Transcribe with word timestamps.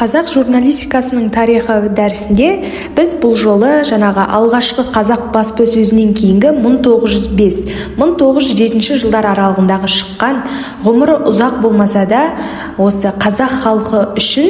қазақ 0.00 0.30
журналистикасының 0.32 1.26
тарихы 1.34 1.74
дәрісінде 1.92 2.46
біз 2.96 3.10
бұл 3.20 3.34
жолы 3.36 3.84
жаңағы 3.84 4.24
алғашқы 4.38 4.86
қазақ 4.94 5.26
баспасөзінен 5.34 6.14
кейінгі 6.16 6.54
1905-1907 6.56 8.80
жылдар 9.04 9.28
аралығындағы 9.34 9.88
шыққан 9.98 10.34
ғұмыры 10.86 11.16
ұзақ 11.28 11.54
болмаса 11.60 12.02
да 12.08 12.22
осы 12.80 13.12
қазақ 13.20 13.52
халқы 13.66 14.00
үшін 14.16 14.48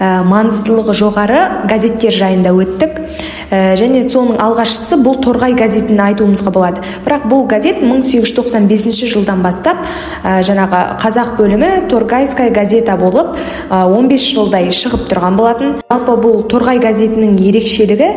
ә, 0.00 0.24
маңыздылығы 0.24 0.96
жоғары 0.96 1.68
газеттер 1.68 2.12
жайында 2.14 2.54
өттік. 2.56 3.07
Және 3.50 4.02
соның 4.04 4.38
алғашқысы 4.42 4.98
бұл 5.02 5.18
торғай 5.24 5.54
газетін 5.56 6.00
айтуымызға 6.04 6.52
болады. 6.52 6.82
Бірақ 7.06 7.26
бұл 7.30 7.46
газет 7.48 7.80
1895 7.82 9.04
жылдан 9.12 9.42
бастап 9.42 9.84
ә, 10.22 10.40
жаңағы 10.44 10.82
қазақ 11.00 11.34
бөлімі 11.38 11.70
торгайская 11.88 12.50
газета 12.50 12.96
болып 13.00 13.36
ә, 13.70 13.84
15 13.88 14.28
жылдай 14.34 14.68
шығып 14.74 15.08
тұрған 15.12 15.38
болатын. 15.38 15.76
Жалпы 15.88 16.18
бұл 16.20 16.42
торғай 16.50 16.80
газетінің 16.82 17.38
ерекшелігі 17.48 18.10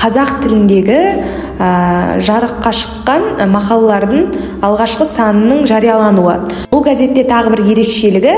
қазақ 0.00 0.40
тіліндегі 0.44 0.98
жарыққа 1.60 2.70
шыққан 2.72 3.24
мақалалардың 3.52 4.22
алғашқы 4.64 5.04
санының 5.08 5.66
жариялануы. 5.68 6.36
Бұл 6.72 6.84
газетте 6.86 7.26
тағы 7.28 7.52
бір 7.52 7.62
ерекшелігі 7.74 8.34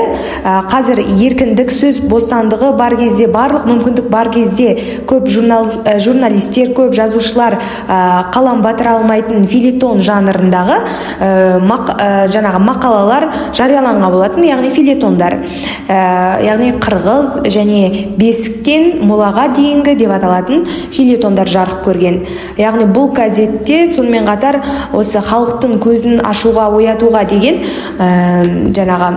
қазір 0.71 0.99
еркіндік 1.03 1.71
сөз 1.71 2.01
бостандығы 2.11 2.73
бар 2.79 2.97
кезде 2.99 3.29
барлық 3.31 3.67
мүмкіндік 3.69 4.09
бар 4.11 4.31
кезде 4.33 4.73
көп 5.07 5.29
журнал, 5.31 5.69
журналистер 6.03 6.73
көп 6.75 6.93
жазушылар 6.95 7.57
ә, 7.57 7.97
қалам 8.33 8.61
батыра 8.63 8.97
алмайтын 8.97 9.45
филитон 9.47 10.01
жанрындағы 10.03 10.79
ә, 11.19 12.09
жаңағы 12.33 12.61
мақалалар 12.63 13.27
жарияланған 13.55 14.11
болатын 14.11 14.47
яғни 14.47 14.71
филитондар. 14.73 15.39
Ә, 15.87 15.99
яғни 16.45 16.73
қырғыз 16.83 17.43
және 17.53 18.13
бесіктен 18.19 19.03
молаға 19.07 19.49
дейінгі 19.55 19.95
деп 19.99 20.13
аталатын 20.15 20.65
филитондар 20.93 21.49
жарық 21.49 21.83
көрген. 21.87 22.21
Яғни 22.57 22.87
бұл 22.93 23.11
газетте 23.15 23.83
сонымен 23.91 24.27
қатар 24.29 24.61
осы 24.93 25.21
халықтың 25.23 25.77
көзін 25.83 26.23
ашуға 26.27 26.69
оятуға 26.77 27.23
деген 27.29 27.61
жаңағы 27.99 29.11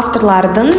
авторлардың 0.00 0.72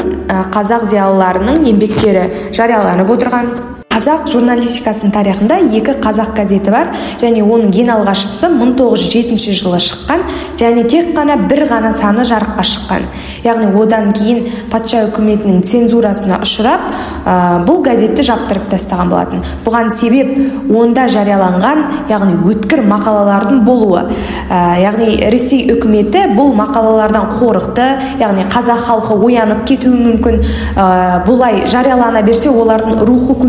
қазақ 0.55 0.89
зиялыларының 0.91 1.65
еңбектері 1.71 2.27
жарияланып 2.55 3.15
отырған. 3.17 3.51
Қазақ 3.95 4.25
журналистикасының 4.27 5.11
тарихында 5.15 5.57
екі 5.77 5.93
қазақ 6.03 6.33
газеті 6.35 6.71
бар 6.73 6.89
және 7.21 7.43
оның 7.45 7.71
ең 7.79 7.91
алғашқысы 7.93 8.49
1907 8.51 9.55
жылы 9.55 9.79
шыққан 9.79 10.25
және 10.59 10.83
тек 10.91 11.13
қана 11.15 11.37
бір 11.47 11.63
ғана 11.69 11.93
саны 11.95 12.25
жарыққа 12.27 12.65
шыққан. 12.67 13.05
Яғни 13.45 13.69
одан 13.79 14.11
кейін 14.11 14.41
патша 14.71 15.05
үкіметінің 15.07 15.61
цензурасына 15.63 16.41
ұшырап 16.43 16.83
ә, 17.23 17.35
бұл 17.67 17.79
газетті 17.85 18.25
жаптырып 18.27 18.67
тастаған 18.73 19.13
болатын. 19.13 19.45
Бұған 19.63 19.93
себеп 19.95 20.35
онда 20.75 21.07
жарияланған 21.15 22.09
яғни 22.11 22.35
өткір 22.51 22.83
мақалалардың 22.89 23.63
болуы. 23.63 24.03
Ә, 24.49 24.59
яғни 24.83 25.21
ресей 25.31 25.69
үкіметі 25.71 26.25
бұл 26.35 26.51
мақалалардан 26.59 27.31
қорықты 27.39 27.87
яғни 28.19 28.47
қазақ 28.51 28.83
халқы 28.89 29.19
оянып 29.29 29.63
кетуі 29.71 29.95
мүмкін. 30.03 30.41
Ә, 30.75 31.23
бұлай 31.27 31.63
жариялана 31.71 32.25
берсе 32.25 32.51
олардың 32.51 33.05
рухы 33.07 33.39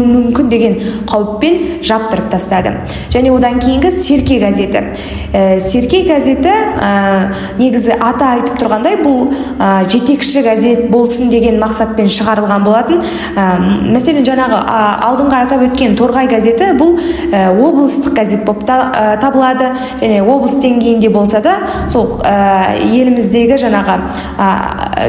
мүмкін 0.00 0.48
деген 0.52 0.78
қауіппен 1.10 1.82
жаптырып 1.84 2.30
тастады. 2.32 2.74
Және 3.12 3.32
одан 3.34 3.60
кейінгі 3.60 3.90
серке 3.90 4.38
газеті. 4.40 4.84
Ә, 5.32 5.60
серке 5.60 6.02
газеті 6.08 6.48
ә, 6.48 7.32
негізі 7.58 7.96
аты 7.98 8.24
айтып 8.24 8.58
тұрғандай 8.60 8.98
бұл 9.02 9.32
ә, 9.58 9.88
жетекші 9.90 10.42
газет 10.44 10.88
болсын 10.90 11.30
деген 11.32 11.60
мақсатпен 11.62 12.10
шығарылған 12.12 12.64
болатын. 12.64 13.02
Ә, 13.36 13.46
мәселен 13.92 14.26
жаңағы 14.26 14.60
ә, 14.60 14.82
алдыңғы 15.08 15.40
атап 15.46 15.66
өткен 15.68 15.96
торғай 15.98 16.28
газеті 16.30 16.72
бұл 16.78 16.98
ә, 17.32 17.48
облыстық 17.52 18.14
газет 18.16 18.44
болып 18.44 18.66
та, 18.66 19.18
табылады. 19.20 19.72
Және 20.00 20.22
облыс 20.22 20.58
деңгейінде 20.62 21.10
болса 21.12 21.40
да 21.42 21.56
сол 21.90 22.18
еліміздегі 22.22 23.58
жаңағы 23.60 23.98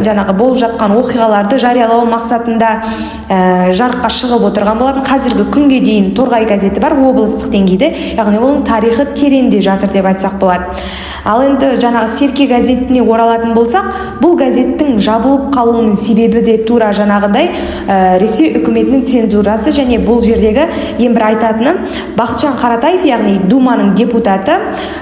жаңағы 0.06 0.36
болып 0.38 0.60
жатқан 0.62 0.94
оқиғаларды 0.98 1.60
жариялау 1.62 2.06
мақсатында 2.10 2.72
жарыққа 3.74 4.12
шығып 4.18 4.48
отырған 4.50 4.73
болатын 4.80 5.06
қазіргі 5.08 5.48
күнге 5.54 5.80
дейін 5.86 6.12
торғай 6.18 6.46
газеті 6.50 6.84
бар 6.84 6.98
облыстық 6.98 7.52
деңгейде 7.54 7.94
яғни 8.18 8.40
оның 8.40 8.64
тарихы 8.68 9.08
тереңде 9.16 9.62
жатыр 9.62 9.92
деп 9.94 10.06
айтсақ 10.12 10.40
болады. 10.42 10.84
Ал 11.24 11.40
енді 11.40 11.78
жаңағы 11.80 12.10
серке 12.12 12.50
газетіне 12.50 13.00
оралатын 13.00 13.54
болсақ 13.56 13.86
бұл 14.20 14.34
газеттің 14.42 14.98
жабылып 15.00 15.54
қалуының 15.56 15.96
себебі 15.96 16.42
де 16.44 16.58
тура 16.68 16.90
жаңағыдай 16.92 17.48
ә, 17.88 18.18
ресей 18.20 18.52
үкіметінің 18.60 19.06
цензурасы 19.08 19.72
және 19.72 20.02
бұл 20.04 20.20
жердегі 20.26 20.66
ең 21.00 21.16
бір 21.16 21.26
айтатыны 21.30 21.74
бақытжан 22.18 22.58
қаратаев 22.60 23.06
яғни 23.08 23.38
думаның 23.48 23.94
депутаты 23.96 24.58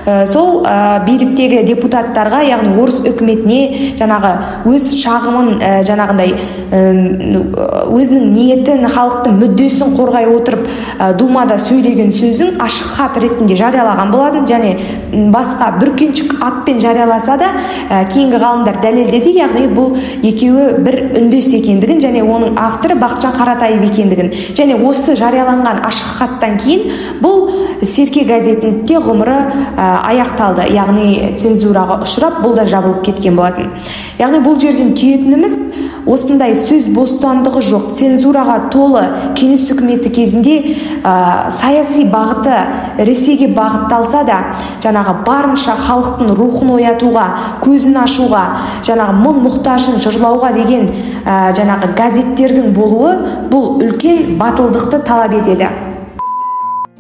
ә, 0.06 0.28
сол 0.30 0.62
ә, 0.62 1.02
биліктегі 1.08 1.64
депутаттарға 1.72 2.44
яғни 2.52 2.78
орыс 2.78 3.02
үкіметіне 3.02 3.98
жаңағы 3.98 4.36
өз 4.70 4.94
шағымын 5.02 5.56
ә, 5.58 5.74
жаңағындай 5.90 6.38
өзінің 6.72 8.30
ниетін 8.32 8.86
халықтың 8.94 9.42
мүддесін 9.62 9.94
қорғай 9.96 10.26
отырып 10.32 10.66
ә, 10.98 11.12
думада 11.18 11.58
сөйлеген 11.62 12.12
сөзін 12.16 12.58
ашық 12.62 12.96
хат 12.96 13.18
ретінде 13.22 13.56
жариялаған 13.60 14.12
болатын 14.12 14.48
және 14.50 14.72
басқа 15.34 15.72
бүркеншік 15.80 16.34
атпен 16.42 16.82
жарияласа 16.82 17.38
да 17.38 17.52
ә, 17.90 18.06
кейінгі 18.10 18.40
ғалымдар 18.42 18.80
дәлелдеді 18.82 19.36
яғни 19.38 19.68
бұл 19.76 19.94
екеуі 20.26 20.82
бір 20.86 20.98
үндес 21.22 21.52
екендігін 21.60 22.02
және 22.02 22.24
оның 22.26 22.58
авторы 22.58 22.98
бақытжан 23.02 23.36
қаратаев 23.38 23.86
екендігін. 23.86 24.32
Және 24.58 24.80
осы 24.88 25.16
жарияланған 25.20 25.84
ашық 25.88 26.18
хаттан 26.22 26.58
кейін 26.62 26.90
бұл 27.22 27.52
серке 27.86 28.26
газетінің 28.26 28.84
де 28.90 28.98
ғұмыры 29.02 29.38
ә, 29.76 29.92
аяқталды. 30.10 30.70
Яғни 30.74 31.36
цензураға 31.38 32.02
ұшырап 32.06 32.42
бұл 32.46 32.58
да 32.58 32.66
жабылып 32.70 33.06
кеткен 33.06 33.38
болатын. 33.38 33.72
Яғни 34.22 34.42
бұл 34.46 34.60
жерден 34.62 34.94
түйетініміз 34.98 35.58
осындай 36.10 36.56
сөз 36.58 36.88
бостандығы 36.96 37.62
жоқ 37.66 37.90
цензураға 37.96 38.58
толы 38.74 39.04
кеңес 39.38 39.68
үкіметі 39.74 40.12
кезінде 40.14 40.56
ә, 41.04 41.52
саяси 41.54 42.08
бағыты 42.12 42.58
ресейге 43.06 43.52
бағытталса 43.56 44.24
да 44.28 44.40
жаңағы 44.84 45.16
барынша 45.28 45.78
халықтың 45.86 46.34
рухын 46.40 46.74
оятуға 46.78 47.28
көзін 47.66 48.02
ашуға 48.06 48.44
жаңағы 48.88 49.20
мұң 49.22 49.46
мұқтажын 49.46 50.02
жырлауға 50.02 50.52
деген 50.58 50.90
ә, 50.90 51.54
жаңағы 51.58 51.94
газеттердің 52.00 52.74
болуы 52.76 53.16
бұл 53.52 53.82
үлкен 53.86 54.38
батылдықты 54.42 55.04
талап 55.06 55.38
етеді. 55.38 55.70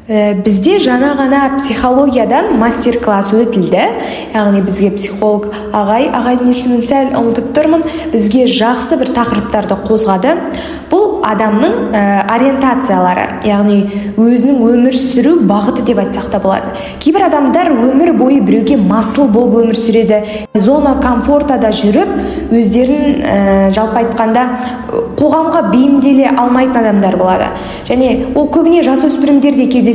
Ә, 0.07 0.33
бізде 0.43 0.79
жаңа 0.81 1.13
ғана 1.19 1.41
психологиядан 1.57 2.57
мастер 2.59 2.97
класс 3.03 3.31
өтілді. 3.35 3.85
Яғни 4.33 4.61
бізге 4.65 4.91
психолог 4.97 5.51
ағай 5.73 6.09
ағайдың 6.09 6.51
есімін 6.51 6.85
сәл 6.87 7.15
ұмытып 7.21 7.51
тұрмын. 7.55 7.85
Бізге 8.13 8.47
жақсы 8.49 8.97
бір 9.01 9.13
тақырыптарды 9.15 9.77
қозғады. 9.85 10.35
Бұл 10.91 11.21
адамның 11.23 11.75
ә, 11.95 12.01
ориентациялары 12.33 13.27
яғни 13.47 13.77
өзінің 14.19 14.57
өмір 14.67 14.97
сүру 14.97 15.37
бағыты 15.47 15.85
деп 15.87 16.01
айтсақ 16.03 16.27
та 16.33 16.41
болады. 16.43 16.73
Кейбір 16.99 17.29
адамдар 17.29 17.69
өмір 17.71 18.11
бойы 18.19 18.41
біреуге 18.43 18.75
масыл 18.75 19.29
болып 19.31 19.61
өмір 19.61 19.77
сүреді. 19.79 20.19
Зона 20.55 20.97
комфортада 20.99 21.71
жүріп 21.71 22.51
өздерін 22.51 23.21
ә, 23.23 23.71
жалпы 23.71 24.01
айтқанда 24.01 24.43
қоғамға 25.21 25.63
бейімделе 25.71 26.27
алмайтын 26.33 26.81
адамдар 26.81 27.15
болады. 27.15 27.47
Және 27.87 28.33
ол 28.35 28.49
көбіне 28.51 28.83
жасөспірімдерде 28.83 29.69
кездеседі. 29.71 29.90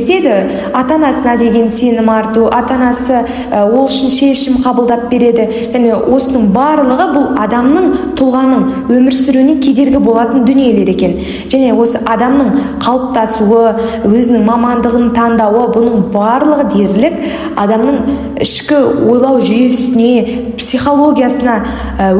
Ата 0.73 0.95
анасына 0.95 1.37
деген 1.37 1.69
сенім 1.69 2.09
арту 2.09 2.47
ата 2.51 2.75
анасы 2.75 3.25
ол 3.51 3.85
үшін 3.85 4.09
шешім 4.09 4.59
қабылдап 4.63 5.09
береді. 5.11 5.47
Және 5.73 5.93
осының 5.95 6.49
барлығы 6.55 7.07
бұл 7.15 7.27
адамның 7.43 7.89
тұлғаның 8.17 8.65
өмір 8.89 9.15
сүруіне 9.15 9.57
кедергі 9.61 9.99
болатын 10.03 10.45
дүниелер 10.47 10.89
екен. 10.93 11.17
Және 11.51 11.73
осы 11.75 12.01
адамның 12.05 12.51
қалыптасуы 12.83 13.63
өзінің 14.07 14.45
мамандығын 14.47 15.09
таңдауы 15.15 15.67
бұның 15.75 16.09
барлығы 16.13 16.67
дерлік 16.75 17.17
адамның 17.57 17.97
ішкі 18.43 18.83
ойлау 19.11 19.41
жүйесіне 19.41 20.53
психологиясына 20.57 21.57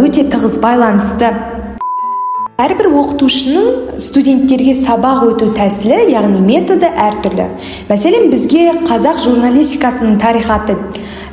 өте 0.02 0.28
тығыз 0.32 0.60
байланысты. 0.64 1.57
Әрбір 2.58 2.88
оқытушының 2.98 4.00
студенттерге 4.02 4.72
сабақ 4.74 5.20
өту 5.28 5.52
тәсілі 5.54 6.08
яғни 6.10 6.40
методы 6.42 6.90
әртүрлі 6.90 7.46
мәселен 7.86 8.32
бізге 8.32 8.64
қазақ 8.88 9.20
журналистикасының 9.22 10.18
тарихы 10.24 10.56
атты 10.56 10.78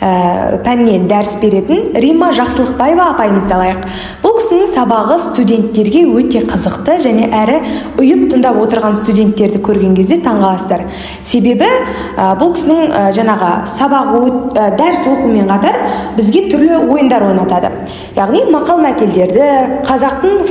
ә, 0.05 0.59
пәннен 0.65 1.07
дәріс 1.09 1.39
беретін 1.41 1.95
римма 2.01 2.31
жақсылықбаева 2.37 3.07
апайымызды 3.15 3.55
алайық. 3.57 3.87
Бұл 4.21 4.37
кісінің 4.39 4.69
сабағы 4.69 5.19
студенттерге 5.23 6.05
өте 6.13 6.45
қызықты 6.49 6.99
және 7.05 7.29
әрі 7.33 7.61
ұйып 8.03 8.27
тыңдап 8.35 8.61
отырған 8.65 8.97
студенттерді 8.99 9.63
көрген 9.65 9.97
кезде 9.97 10.21
таңғаласыздар 10.25 10.85
себебі 11.23 11.69
ә, 11.69 12.35
бұл 12.41 12.55
кісінің 12.57 12.93
ә, 12.93 13.05
жаңағы 13.17 13.53
сабағы 13.73 14.23
ә, 14.29 14.69
дәріс 14.79 15.07
оқумен 15.15 15.49
қатар 15.49 15.81
бізге 16.19 16.47
түрлі 16.53 16.83
ойындар 16.85 17.25
ойнатады 17.31 17.73
яғни 18.19 18.45
мақал 18.53 18.83
мәтелдерді 18.85 19.49
қазақтың 19.89 20.45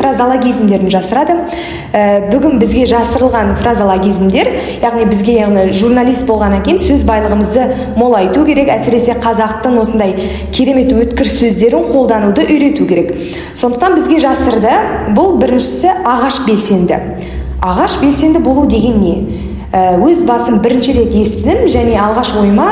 фразологизмдерін 0.63 0.91
жасырады 0.91 1.35
ә, 1.93 2.29
бүгін 2.31 2.59
бізге 2.61 2.85
жасырылған 2.87 3.55
фразологизмдер 3.59 4.49
яғни 4.81 5.05
бізге 5.09 5.35
яғни 5.39 5.65
журналист 5.75 6.25
болғаннан 6.27 6.63
кейін 6.63 6.79
сөз 6.81 7.03
байлығымызды 7.07 7.95
молайту 7.97 8.45
керек 8.45 8.71
әсіресе 8.73 9.17
қазақтың 9.23 9.79
осындай 9.81 10.15
керемет 10.53 10.91
өткір 10.93 11.27
сөздерін 11.27 11.87
қолдануды 11.91 12.45
үйрету 12.47 12.87
керек. 12.87 13.13
Сондықтан 13.55 13.97
бізге 13.99 14.19
жасырды. 14.23 14.73
Бұл 15.13 15.37
біріншісі 15.41 15.91
ағаш 16.07 16.43
белсенді. 16.47 16.99
Ағаш 17.61 17.99
белсенді 18.01 18.39
болу 18.43 18.65
деген 18.69 18.99
не? 19.01 19.15
Ә, 19.73 19.97
өз 19.97 20.23
басым 20.27 20.61
бірінші 20.63 20.97
рет 20.99 21.15
естідім 21.17 21.67
және 21.73 21.97
алғаш 21.99 22.35
ойыма 22.39 22.69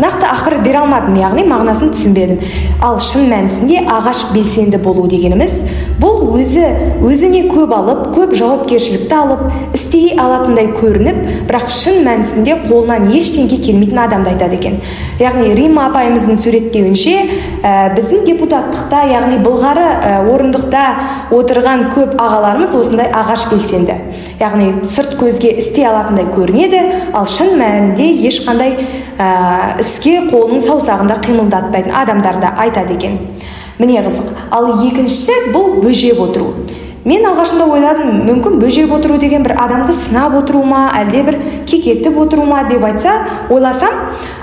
нақты 0.00 0.28
ақпарат 0.28 0.62
бере 0.64 0.80
алмадым 0.82 1.16
яғни 1.20 1.46
мағынасын 1.48 1.92
түсінбедім. 1.94 2.40
Ал 2.84 3.00
шын 3.00 3.28
мәнісінде 3.30 3.82
ағаш 3.88 4.26
белсенді 4.34 4.78
болу 4.82 5.06
дегеніміз 5.08 5.60
бұл 6.00 6.36
өзі 6.36 6.66
өзіне 7.04 7.46
көп 7.48 7.72
алып 7.72 8.02
көп 8.16 8.34
жауапкершілікті 8.36 9.16
алып 9.16 9.44
істей 9.76 10.12
алатындай 10.20 10.68
көрініп 10.76 11.48
бірақ 11.48 11.70
шын 11.72 12.02
мәнісінде 12.04 12.58
қолынан 12.66 13.08
ештеңе 13.16 13.58
келмейтін 13.64 14.02
адамды 14.04 14.34
айтады 14.34 14.58
екен. 14.60 14.80
Яғни 15.20 15.54
римма 15.56 15.86
апайымыздың 15.88 16.36
суреттеуінше 16.42 17.14
ә, 17.62 17.94
біздің 17.96 18.26
депутаттықта 18.28 19.06
яғни 19.08 19.40
былғары 19.40 19.86
ә, 19.86 20.12
орындықта 20.28 20.84
отырған 21.32 21.88
көп 21.94 22.18
ағаларымыз 22.20 22.76
осындай 22.76 23.08
ағаш 23.08 23.48
белсенді. 23.50 23.96
Яғни 24.40 24.84
сырт 24.84 25.16
көзге 25.16 25.54
істей 25.62 25.88
алатындай 25.88 26.28
көрінеді 26.34 26.82
ал 27.16 27.24
шын 27.24 27.56
мәнінде 27.56 28.10
ешқандай 28.28 28.76
іске 29.86 30.18
қолының 30.26 30.62
саусағында 30.66 31.20
қимылдатпайтын 31.24 31.94
адамдарды 31.94 32.50
айтады 32.66 32.96
екен. 32.98 33.20
Міне 33.78 34.02
қызық 34.02 34.50
ал 34.50 34.72
екіншісі 34.74 35.52
бұл 35.54 35.78
бөжеп 35.84 36.20
отыру. 36.26 36.52
Мен 37.06 37.22
алғашында 37.28 37.68
ойладым 37.70 38.22
мүмкін 38.26 38.56
бөжеп 38.58 38.90
отыру 38.96 39.14
деген 39.22 39.44
бір 39.46 39.52
адамды 39.62 39.94
сынап 39.94 40.34
отыру 40.34 40.64
ма 40.66 40.88
әлде 40.98 41.20
бір 41.28 41.36
кекетіп 41.70 42.16
отыру 42.18 42.46
ма 42.48 42.64
деп 42.66 42.82
айтса 42.82 43.12
ойласам 43.46 44.00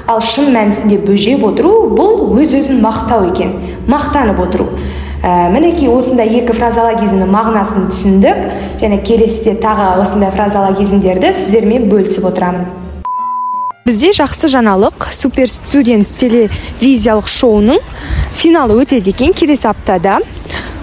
ал 0.07 0.21
шын 0.23 0.53
мәнісінде 0.55 1.01
бөжеп 1.03 1.43
отыру 1.43 1.73
бұл 1.91 2.37
өз 2.37 2.53
өзін 2.61 2.79
мақтау 2.85 3.27
екен 3.33 3.57
мақтанып 3.91 4.39
отыру. 4.45 4.69
Ә, 5.23 5.49
мінекей 5.51 5.87
осындай 5.91 6.31
екі 6.39 6.55
фразологизмнің 6.55 7.35
мағынасын 7.35 7.89
түсіндік 7.91 8.79
және 8.79 9.01
келесіде 9.07 9.57
тағы 9.63 9.97
осындай 10.03 10.31
фразологизмдерді 10.31 11.33
сіздермен 11.35 11.89
бөлісіп 11.91 12.31
отырамын. 12.31 12.82
Бізде 13.93 14.09
жақсы 14.17 14.49
жаңалық. 14.49 15.05
Супер 15.13 15.49
студентс 15.51 16.15
телевизиялық 16.17 17.27
шоуының 17.29 17.81
финалы 18.33 18.79
өтеді 18.81 19.11
екен 19.13 19.35
келесі 19.37 19.67
аптада. 19.69 20.15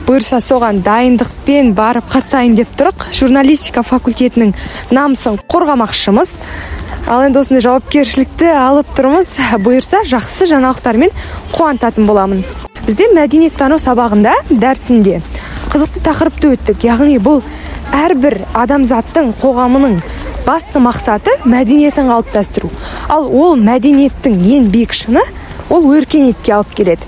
Бұйырса 0.07 0.39
соған 0.39 0.79
дайындықпен 0.87 1.73
барып 1.75 2.07
қатысайын 2.13 2.55
деп 2.55 2.71
тұрық. 2.79 3.09
Журналистика 3.11 3.83
факультетінің 3.83 4.55
намысын 4.95 5.41
қорғамақшымыз. 5.51 6.37
Ал 7.11 7.25
енді 7.27 7.43
осындай 7.43 7.65
жауапкершілікті 7.67 8.53
алып 8.55 8.95
тұрмыз. 8.95 9.35
Бұйырса 9.59 10.05
жақсы 10.07 10.47
жаңалықтармен 10.53 11.11
қуантатын 11.57 12.07
боламын. 12.07 12.45
Бізде 12.87 13.11
мәдениеттану 13.17 13.81
сабағында 13.83 14.37
дәрісінде 14.51 15.19
қызықты 15.75 16.07
тақырыпты 16.07 16.55
өттік. 16.55 16.87
Яғни 16.87 17.19
бұл 17.19 17.43
әрбір 18.05 18.39
адамзаттың 18.55 19.35
қоғамының 19.43 19.99
басты 20.47 20.81
мақсаты 20.83 21.33
мәдениетін 21.45 22.11
қалыптастыру. 22.11 22.71
Ал 23.09 23.29
ол 23.29 23.57
мәдениеттің 23.61 24.37
ең 24.57 24.71
биік 24.73 24.95
шыңы 24.97 25.23
ол 25.71 25.87
өркениетке 25.95 26.55
алып 26.57 26.75
келеді. 26.75 27.07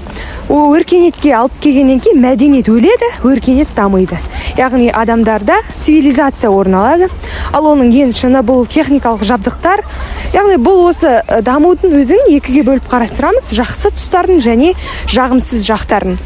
Ол 0.49 0.75
өркениетке 0.77 1.35
алып 1.37 1.55
келгеннен 1.63 2.01
кейін 2.03 2.23
мәдениет 2.23 2.69
өледі 2.71 3.09
өркениет 3.25 3.73
дамиды. 3.77 4.19
Яғни 4.59 4.91
адамдарда 4.93 5.61
цивилизация 5.79 6.51
орын 6.51 6.75
алады 6.77 7.09
ал 7.53 7.69
оның 7.73 7.93
ең 8.05 8.13
шыңы 8.17 8.43
бұл 8.47 8.67
техникалық 8.71 9.25
жабдықтар 9.29 9.85
яғни 10.33 10.57
бұл 10.63 10.87
осы 10.89 11.19
дамудың 11.45 11.93
өзін 11.99 12.25
екіге 12.33 12.63
бөліп 12.65 12.87
қарастырамыз. 12.89 13.51
Жақсы 13.57 13.93
тұстарын 13.93 14.41
және 14.41 14.73
жағымсыз 15.13 15.67
жақтарын. 15.67 16.17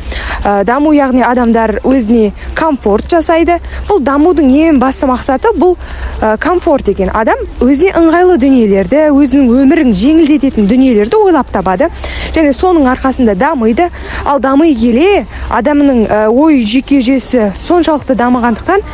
Ә, 0.45 0.63
даму 0.69 0.93
яғни 0.95 1.25
адамдар 1.27 1.81
өзіне 1.83 2.31
комфорт 2.55 3.11
жасайды. 3.11 3.59
Бұл 3.89 4.03
дамудың 4.07 4.53
ең 4.55 4.79
басты 4.79 5.09
мақсаты 5.11 5.51
бұл 5.59 5.75
ә, 6.21 6.37
комфорт 6.39 6.87
деген 6.87 7.11
адам 7.15 7.43
өзіне 7.61 7.97
ыңғайлы 7.99 8.39
дүниелерді 8.43 9.09
өзінің 9.11 9.51
өмірін 9.63 9.93
жеңілдететін 9.97 10.71
дүниелерді 10.71 11.19
ойлап 11.27 11.51
табады. 11.51 11.91
Және 12.37 12.55
соның 12.55 12.87
арқасында 12.95 13.35
дамиды. 13.35 13.91
Ал 14.25 14.39
дами 14.39 14.73
келе 14.79 15.27
адамның 15.51 16.07
ой 16.31 16.63
жүйке 16.63 17.01
жүйесі 17.03 17.51
соншалықты 17.59 18.15
дамығандықтан 18.15 18.85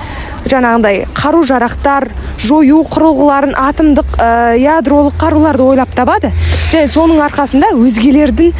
жаңағындай 0.50 1.04
қару 1.16 1.42
жарақтар 1.46 2.08
жою 2.42 2.82
құрылғыларын 2.90 3.54
атомдық 3.58 4.16
ә, 4.18 4.30
ядролық 4.58 5.16
қаруларды 5.20 5.64
ойлап 5.64 5.94
табады. 5.94 6.32
Және 6.72 6.88
соның 6.90 7.22
арқасында 7.26 7.72
өзгелердің 7.76 8.52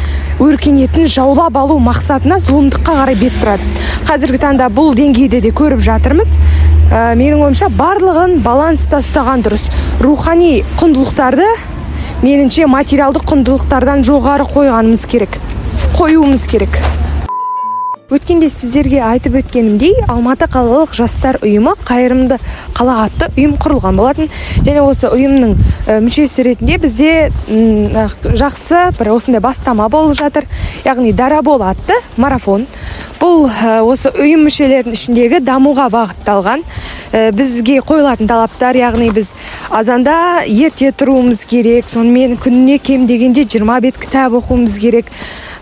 өркениетін 0.43 1.09
жаулап 1.11 1.57
алу 1.59 1.79
мақсатына 1.83 2.39
зұлымдыққа 2.45 2.97
қарай 3.01 3.19
бет 3.19 3.35
бұрады. 3.41 3.67
Қазіргі 4.07 4.41
таңда 4.45 4.69
бұл 4.73 4.93
деңгейде 4.97 5.41
де 5.43 5.51
көріп 5.51 5.83
жатырмыз. 5.83 6.35
Ә, 6.93 7.13
менің 7.19 7.43
ойымша 7.47 7.69
барлығын 7.73 8.39
баланста 8.45 9.01
ұстаған 9.03 9.43
дұрыс. 9.45 9.67
Рухани 10.03 10.63
құндылықтарды 10.79 11.47
меніңше 12.23 12.67
материалдық 12.71 13.27
құндылықтардан 13.33 14.05
жоғары 14.07 14.47
қойғанымыз 14.53 15.07
керек. 15.09 15.39
Қоюымыз 15.97 16.47
керек. 16.47 16.79
Өткенде 18.13 18.49
сіздерге 18.53 18.99
айтып 19.03 19.39
өткенімдей 19.41 19.95
алматы 20.07 20.45
қалалық 20.51 20.93
жастар 20.97 21.39
ұйымы 21.43 21.73
қайырымды 21.87 22.37
қала 22.77 23.03
атты 23.07 23.29
ұйым 23.33 23.55
құрылған 23.61 23.97
болатын. 23.97 24.29
Және 24.65 24.83
осы 24.85 25.09
ұйымның 25.09 25.55
мүшесі 26.05 26.45
ретінде 26.49 26.77
бізде 26.83 27.13
жақсы 28.23 28.83
бір 28.99 29.13
осындай 29.15 29.41
бастама 29.43 29.89
болып 29.89 30.17
жатыр. 30.19 30.47
Яғни 30.85 31.13
дарабол 31.13 31.63
атты 31.65 31.97
марафон. 32.17 32.67
Бұл 33.21 33.47
осы 33.87 34.11
ұйым 34.13 34.45
мүшелерінің 34.47 34.97
ішіндегі 34.97 35.39
дамуға 35.45 35.87
бағытталған 35.93 36.65
бізге 37.37 37.79
қойылатын 37.85 38.29
талаптар. 38.29 38.77
Яғни 38.77 39.09
біз 39.15 39.33
азанда 39.69 40.43
ерте 40.47 40.91
тұруымыз 40.91 41.45
керек 41.49 41.89
сонымен 41.89 42.37
күніне 42.41 42.77
кем 42.83 43.07
дегенде 43.07 43.45
20 43.45 43.81
бет 43.87 43.97
кітап 43.97 44.37
оқуымыз 44.41 44.77
керек. 44.81 45.09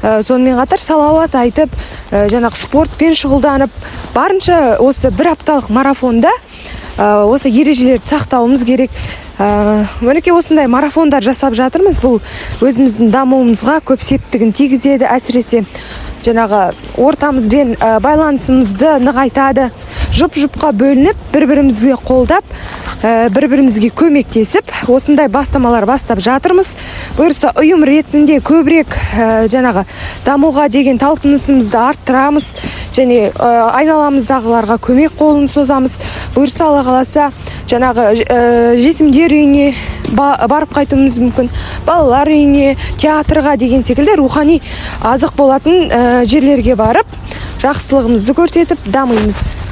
Сонымен 0.02 0.58
қатар 0.60 0.82
салауат 0.82 1.36
айтып 1.38 1.74
ә, 2.12 2.28
жаңағы 2.32 2.58
спортпен 2.58 3.18
шұғылданып 3.18 3.74
барынша 4.16 4.78
осы 4.82 5.12
бір 5.14 5.34
апталық 5.36 5.70
марафонда 5.70 6.32
ә, 6.98 7.26
осы 7.26 7.50
ережелерді 7.50 8.10
сақтауымыз 8.10 8.66
керек. 8.66 8.92
Мінекей 10.02 10.36
осындай 10.36 10.68
марафондар 10.70 11.24
жасап 11.26 11.56
жатырмыз. 11.58 11.98
Бұл 12.04 12.20
өзіміздің 12.62 13.10
дамуымызға 13.10 13.80
көп 13.88 14.04
септігін 14.06 14.52
тигізеді 14.54 15.08
әсіресе. 15.10 15.64
Жаңағы 16.26 16.62
ортамызбен 17.02 17.76
ә, 17.78 17.98
байланысымызды 18.04 18.98
нығайтады. 19.02 19.70
Жұп 20.16 20.38
жұпқа 20.38 20.72
бөлініп 20.76 21.20
бір 21.32 21.46
бірімізге 21.50 21.96
қолдап 22.06 22.46
ә, 23.02 23.30
бір 23.34 23.48
бірімізге 23.52 23.92
көмектесіп 23.96 24.72
осындай 24.92 25.30
бастамалар 25.32 25.88
бастап 25.90 26.22
жатырмыз. 26.24 26.74
Бұйырса 27.18 27.54
ұйым 27.60 27.86
ретінде 27.88 28.40
көбірек 28.44 28.94
ә, 29.16 29.30
жаңағы 29.52 29.86
дамуға 30.26 30.68
деген 30.70 31.00
талпынысымызды 31.02 31.80
арттырамыз 31.80 32.52
және 32.98 33.32
ә, 33.32 33.52
айналамыздағыларға 33.82 34.78
көмек 34.84 35.18
қолын 35.20 35.48
созамыз. 35.52 35.98
Бұйырса 36.36 36.68
алла 36.68 36.86
қаласа 36.86 37.32
жаңағы 37.72 38.12
жетімдер 38.82 39.32
үйіне 39.32 39.72
барып 40.12 40.76
қайтуымыз 40.76 41.18
мүмкін. 41.22 41.50
Балалар 41.88 42.32
үйіне 42.32 42.76
театрға 43.02 43.58
деген 43.62 43.84
секілді 43.88 44.20
рухани 44.22 44.62
азық 45.02 45.36
болатын 45.38 45.90
ә, 45.90 46.02
жерлерге 46.30 46.76
барып 46.76 47.08
жақсылығымызды 47.64 48.38
көрсетіп 48.38 48.88
дамимыз. 48.94 49.71